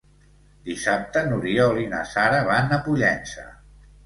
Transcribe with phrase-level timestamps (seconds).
[0.69, 3.47] Dissabte n'Oriol i na Sara van a Pollença.